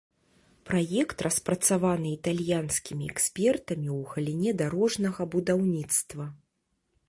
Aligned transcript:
Праект 0.69 1.17
распрацаваны 1.27 2.07
італьянскімі 2.17 3.03
экспертамі 3.15 3.89
ў 3.99 4.15
галіне 4.15 4.51
дарожнага 4.65 5.21
будаўніцтва. 5.37 6.23